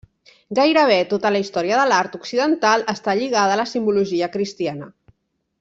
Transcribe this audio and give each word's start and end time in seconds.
Gairebé 0.59 0.95
tota 1.11 1.31
la 1.35 1.41
història 1.43 1.77
de 1.81 1.83
l'art 1.91 2.17
occidental 2.21 2.87
està 2.97 3.17
lligada 3.23 3.59
a 3.59 3.63
la 3.65 3.69
simbologia 3.77 4.35
cristiana. 4.39 4.91